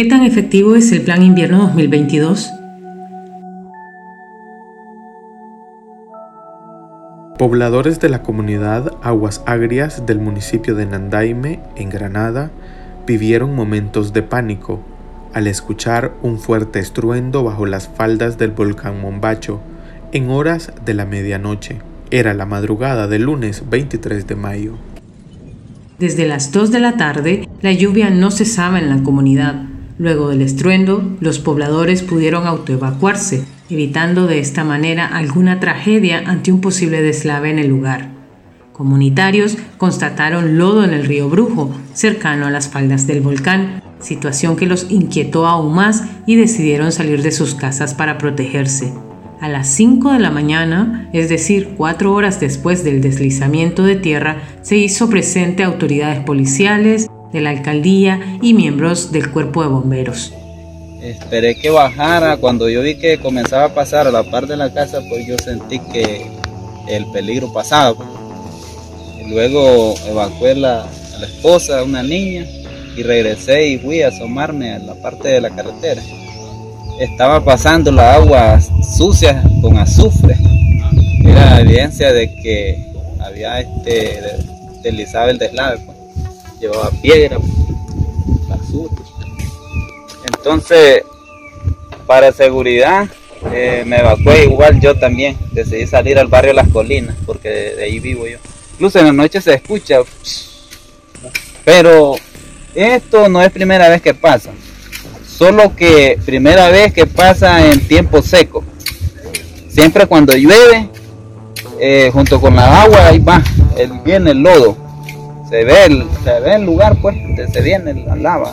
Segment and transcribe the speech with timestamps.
[0.00, 2.50] ¿Qué tan efectivo es el Plan Invierno 2022?
[7.36, 12.50] Pobladores de la comunidad Aguas Agrias del municipio de Nandaime, en Granada,
[13.06, 14.80] vivieron momentos de pánico
[15.34, 19.60] al escuchar un fuerte estruendo bajo las faldas del volcán Mombacho
[20.12, 21.76] en horas de la medianoche.
[22.10, 24.78] Era la madrugada del lunes 23 de mayo.
[25.98, 29.69] Desde las 2 de la tarde, la lluvia no cesaba en la comunidad.
[30.00, 36.62] Luego del estruendo, los pobladores pudieron autoevacuarse, evitando de esta manera alguna tragedia ante un
[36.62, 38.08] posible deslave en el lugar.
[38.72, 44.64] Comunitarios constataron lodo en el río Brujo, cercano a las faldas del volcán, situación que
[44.64, 48.94] los inquietó aún más y decidieron salir de sus casas para protegerse.
[49.38, 54.38] A las 5 de la mañana, es decir, cuatro horas después del deslizamiento de tierra,
[54.62, 60.32] se hizo presente autoridades policiales, de la alcaldía y miembros del cuerpo de bomberos.
[61.02, 64.72] Esperé que bajara, cuando yo vi que comenzaba a pasar a la par de la
[64.72, 66.26] casa, pues yo sentí que
[66.88, 67.96] el peligro pasaba.
[69.18, 72.46] Y luego evacué la, a la esposa, una niña,
[72.96, 76.02] y regresé y fui a asomarme a la parte de la carretera
[77.00, 80.36] estaba pasando la agua sucia con azufre.
[81.24, 84.20] Era evidencia de que había este
[84.82, 85.99] deslizado el deslave, pues.
[86.60, 87.38] Llevaba piedra,
[88.48, 88.94] basura.
[90.26, 91.02] Entonces,
[92.06, 93.08] para seguridad,
[93.52, 95.36] eh, me evacué igual yo también.
[95.52, 98.38] Decidí salir al barrio Las Colinas, porque de ahí vivo yo.
[98.72, 99.98] Incluso en la noche se escucha,
[101.64, 102.14] pero
[102.74, 104.50] esto no es primera vez que pasa.
[105.26, 108.64] Solo que primera vez que pasa en tiempo seco.
[109.68, 110.88] Siempre cuando llueve,
[111.78, 113.42] eh, junto con la agua, ahí va,
[114.04, 114.76] viene el lodo.
[115.50, 118.52] Se ve el, se ve el lugar, pues, donde se viene la lava.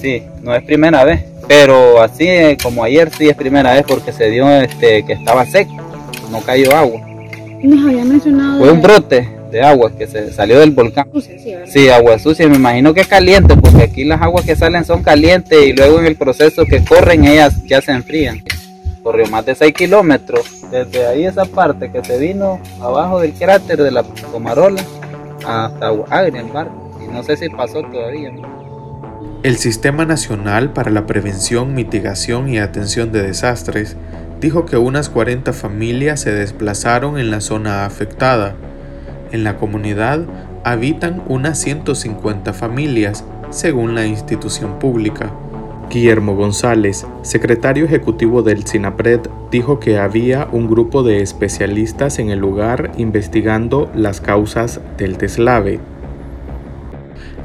[0.00, 1.24] Sí, no es primera vez.
[1.46, 2.26] Pero así
[2.62, 5.74] como ayer sí es primera vez porque se dio este que estaba seco,
[6.30, 7.00] no cayó agua.
[7.62, 8.60] Nos había mencionado.
[8.60, 11.08] Fue un brote de agua que se salió del volcán.
[11.66, 15.02] Sí, agua sucia, me imagino que es caliente, porque aquí las aguas que salen son
[15.02, 18.42] calientes y luego en el proceso que corren ellas ya se enfrían.
[19.02, 23.82] Corrió más de 6 kilómetros, desde ahí esa parte que se vino abajo del cráter
[23.82, 24.82] de la Comarola
[25.46, 28.32] hasta Agria, el y no sé si pasó todavía.
[29.42, 33.96] El Sistema Nacional para la Prevención, Mitigación y Atención de Desastres
[34.40, 38.54] dijo que unas 40 familias se desplazaron en la zona afectada
[39.32, 40.20] en la comunidad
[40.64, 45.32] habitan unas 150 familias, según la institución pública.
[45.90, 52.38] Guillermo González, secretario ejecutivo del SINAPRED, dijo que había un grupo de especialistas en el
[52.38, 55.80] lugar investigando las causas del deslave.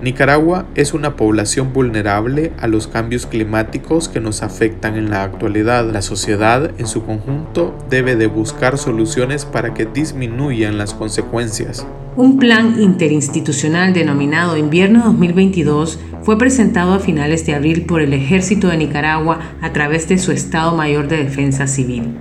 [0.01, 5.89] Nicaragua es una población vulnerable a los cambios climáticos que nos afectan en la actualidad.
[5.89, 11.87] La sociedad en su conjunto debe de buscar soluciones para que disminuyan las consecuencias.
[12.16, 18.68] Un plan interinstitucional denominado Invierno 2022 fue presentado a finales de abril por el Ejército
[18.68, 22.16] de Nicaragua a través de su Estado Mayor de Defensa Civil.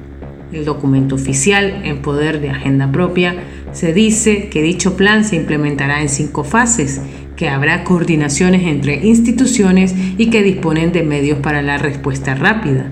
[0.51, 3.37] El documento oficial, en poder de agenda propia,
[3.73, 7.03] se dice que dicho plan se implementará en cinco fases
[7.37, 12.87] que habrá coordinaciones entre instituciones y que disponen de medios para la respuesta rápida.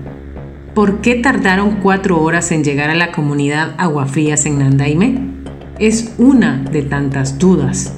[0.75, 5.40] ¿Por qué tardaron cuatro horas en llegar a la comunidad Aguafrías en Nandaime?
[5.81, 7.93] Es una de tantas dudas.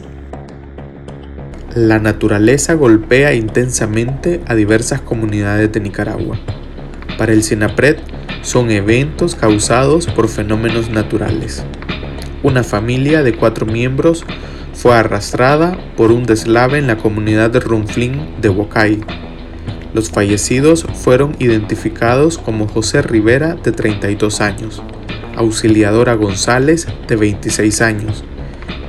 [1.75, 6.39] La naturaleza golpea intensamente a diversas comunidades de Nicaragua.
[7.17, 7.97] Para el SINAPRED
[8.41, 11.65] son eventos causados por fenómenos naturales.
[12.41, 14.23] Una familia de cuatro miembros
[14.73, 19.01] fue arrastrada por un deslave en la comunidad de Rumflín de Huacay.
[19.93, 24.81] Los fallecidos fueron identificados como José Rivera de 32 años,
[25.35, 28.23] Auxiliadora González de 26 años,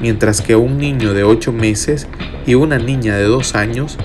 [0.00, 2.06] mientras que un niño de 8 meses
[2.46, 3.98] y una niña de 2 años,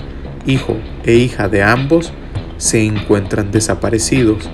[0.46, 2.12] hijo e hija de ambos,
[2.56, 4.50] se encuentran desaparecidos.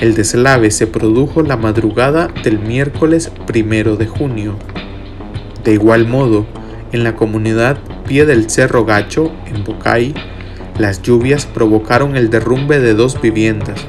[0.00, 4.56] El deslave se produjo la madrugada del miércoles primero de junio.
[5.64, 6.46] De igual modo,
[6.92, 10.14] en la comunidad Pie del Cerro Gacho, en Bocay,
[10.78, 13.86] las lluvias provocaron el derrumbe de dos viviendas,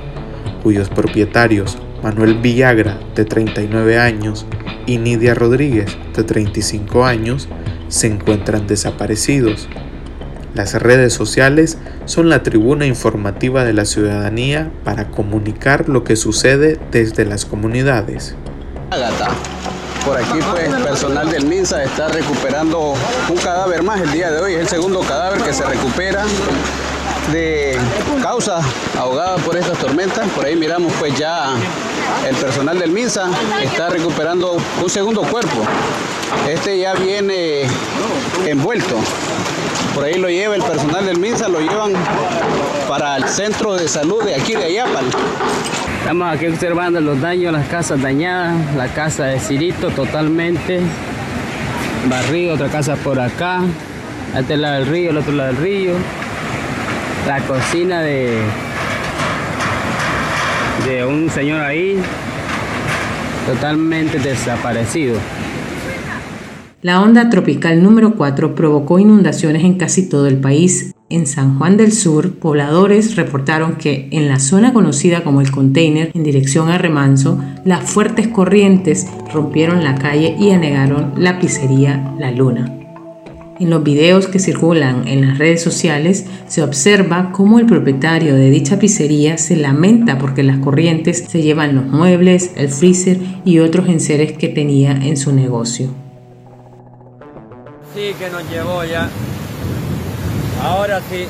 [0.62, 4.46] cuyos propietarios, Manuel Villagra, de 39 años,
[4.86, 7.48] y Nidia Rodríguez, de 35 años,
[7.88, 9.68] se encuentran desaparecidos.
[10.54, 16.80] Las redes sociales son la tribuna informativa de la ciudadanía para comunicar lo que sucede
[16.92, 18.36] desde las comunidades.
[20.06, 22.96] Por aquí pues personal del MINSA está recuperando
[23.30, 26.26] un cadáver más el día de hoy, es el segundo cadáver que se recupera
[27.32, 27.78] de
[28.22, 28.60] causa
[28.98, 30.28] ahogada por estas tormentas.
[30.30, 31.54] Por ahí miramos pues ya
[32.28, 33.30] el personal del MINSA
[33.64, 35.64] está recuperando un segundo cuerpo.
[36.50, 37.64] Este ya viene
[38.46, 38.96] envuelto.
[39.94, 41.94] Por ahí lo lleva el personal del MINSA, lo llevan
[42.88, 45.06] para el centro de salud de aquí de Ayapal.
[46.00, 50.82] Estamos aquí observando los daños, las casas dañadas, la casa de Cirito totalmente
[52.10, 53.62] barrido, otra casa por acá,
[54.38, 55.94] este lado del río, el otro lado del río,
[57.28, 58.42] la cocina de,
[60.88, 61.98] de un señor ahí,
[63.46, 65.18] totalmente desaparecido.
[66.82, 70.96] La onda tropical número 4 provocó inundaciones en casi todo el país.
[71.10, 76.10] En San Juan del Sur, pobladores reportaron que en la zona conocida como el container,
[76.16, 82.32] en dirección a Remanso, las fuertes corrientes rompieron la calle y anegaron la pizzería La
[82.32, 82.81] Luna.
[83.62, 88.50] En los videos que circulan en las redes sociales se observa cómo el propietario de
[88.50, 93.88] dicha pizzería se lamenta porque las corrientes se llevan los muebles, el freezer y otros
[93.88, 95.90] enseres que tenía en su negocio.
[97.94, 99.08] Sí, que nos llevó ya.
[100.64, 101.28] Ahora sí.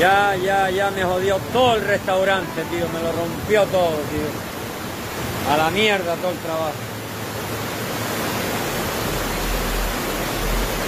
[0.00, 2.86] Ya, ya, ya me jodió todo el restaurante, tío.
[2.94, 5.52] Me lo rompió todo, tío.
[5.52, 6.91] A la mierda todo el trabajo.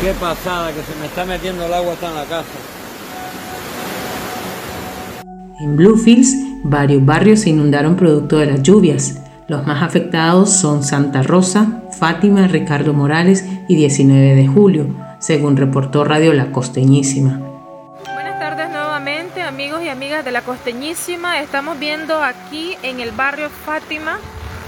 [0.05, 2.45] Qué pasada, que se me está metiendo el agua hasta en la casa.
[5.61, 9.23] En Bluefields, varios barrios se inundaron producto de las lluvias.
[9.49, 14.89] Los más afectados son Santa Rosa, Fátima, Ricardo Morales y 19 de julio,
[15.21, 17.41] según reportó Radio La Costeñísima.
[18.12, 21.41] Buenas tardes nuevamente amigos y amigas de La Costeñísima.
[21.41, 24.19] Estamos viendo aquí en el barrio Fátima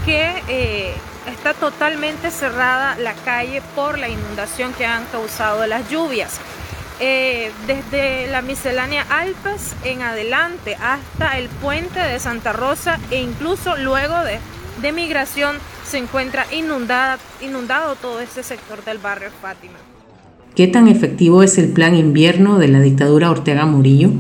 [0.07, 0.95] que eh,
[1.27, 6.41] está totalmente cerrada la calle por la inundación que han causado las lluvias.
[6.99, 13.77] Eh, desde la miscelánea Alpes en adelante hasta el puente de Santa Rosa e incluso
[13.77, 14.39] luego de,
[14.81, 19.75] de migración se encuentra inundada, inundado todo este sector del barrio Fátima.
[20.55, 24.13] ¿Qué tan efectivo es el plan invierno de la dictadura Ortega Murillo?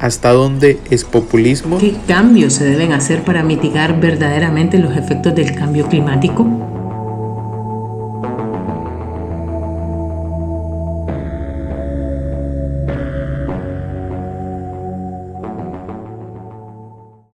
[0.00, 1.76] ¿Hasta dónde es populismo?
[1.76, 6.59] ¿Qué cambios se deben hacer para mitigar verdaderamente los efectos del cambio climático?